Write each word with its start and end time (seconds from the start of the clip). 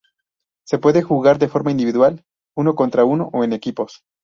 Se 0.65 0.79
puede 0.79 1.03
jugar 1.03 1.37
de 1.37 1.47
forma 1.47 1.69
individual, 1.69 2.25
uno 2.57 2.73
contra 2.73 3.05
uno 3.05 3.29
o 3.33 3.43
en 3.43 3.53
equipos. 3.53 4.01